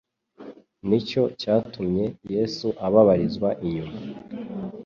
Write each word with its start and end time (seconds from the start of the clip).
ni 0.87 0.99
cyo 1.07 1.23
cyatumye 1.39 2.05
na 2.23 2.29
yesu 2.35 2.67
ababarizwa 2.85 3.49
inyuma 3.65 3.95